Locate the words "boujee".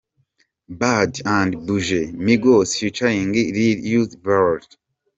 1.67-2.11